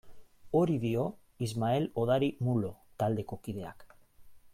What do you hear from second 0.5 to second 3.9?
Hori dio Ismael Odari Mulo taldeko kideak.